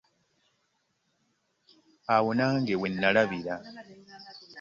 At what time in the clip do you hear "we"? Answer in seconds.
2.81-2.87